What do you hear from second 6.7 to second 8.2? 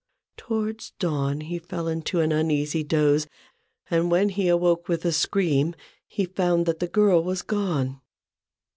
the girl was gone.